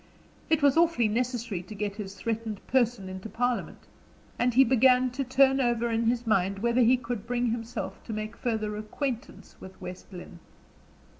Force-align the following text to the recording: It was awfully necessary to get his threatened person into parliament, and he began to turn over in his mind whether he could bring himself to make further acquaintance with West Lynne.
It 0.49 0.63
was 0.63 0.77
awfully 0.77 1.07
necessary 1.07 1.61
to 1.61 1.75
get 1.75 1.97
his 1.97 2.15
threatened 2.15 2.65
person 2.65 3.07
into 3.07 3.29
parliament, 3.29 3.85
and 4.39 4.51
he 4.51 4.63
began 4.63 5.11
to 5.11 5.23
turn 5.23 5.61
over 5.61 5.91
in 5.91 6.05
his 6.07 6.25
mind 6.25 6.57
whether 6.57 6.81
he 6.81 6.97
could 6.97 7.27
bring 7.27 7.51
himself 7.51 8.03
to 8.05 8.11
make 8.11 8.35
further 8.35 8.75
acquaintance 8.77 9.57
with 9.61 9.79
West 9.79 10.11
Lynne. 10.11 10.39